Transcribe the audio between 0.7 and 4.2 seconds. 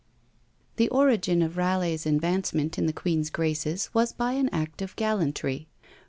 The origin of Raleigh's advancement in the queen's graces was